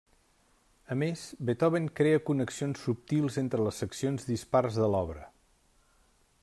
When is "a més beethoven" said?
0.93-1.89